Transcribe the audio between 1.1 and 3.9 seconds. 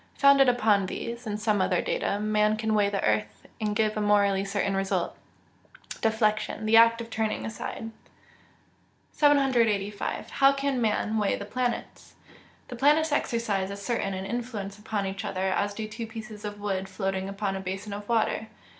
and some other data, man can weigh the earth, and